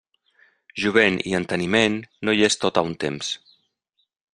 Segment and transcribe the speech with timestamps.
[0.83, 3.35] Jovent i enteniment, no hi és tot a un temps.